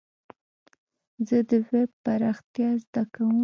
زه 1.27 1.37
د 1.49 1.51
ويب 1.69 1.91
پراختيا 2.03 2.69
زده 2.83 3.03
کوم. 3.13 3.37